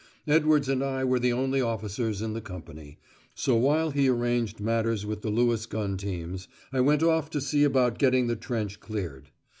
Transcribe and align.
Edwards 0.25 0.67
and 0.67 0.83
I 0.83 1.03
were 1.03 1.19
the 1.19 1.31
only 1.33 1.61
officers 1.61 2.23
in 2.23 2.33
the 2.33 2.41
company, 2.41 2.97
so 3.35 3.53
while 3.55 3.91
he 3.91 4.07
arranged 4.09 4.59
matters 4.59 5.05
with 5.05 5.21
the 5.21 5.29
Lewis 5.29 5.67
gun 5.67 5.95
teams, 5.95 6.47
I 6.73 6.81
went 6.81 7.03
off 7.03 7.29
to 7.29 7.39
see 7.39 7.63
about 7.63 7.99
getting 7.99 8.25
the 8.25 8.35
trench 8.35 8.79
cleared. 8.79 9.29